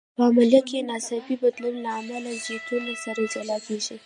په 0.15 0.21
عملیه 0.29 0.61
کې 0.67 0.77
د 0.81 0.85
ناڅاپي 0.89 1.35
بدلون 1.43 1.75
له 1.85 1.91
امله 1.99 2.31
جینونه 2.45 2.93
سره 3.03 3.21
جلا 3.33 3.57
کېږي. 3.65 3.95